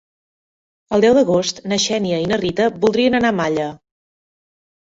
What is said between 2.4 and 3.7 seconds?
Rita voldrien anar a Malla.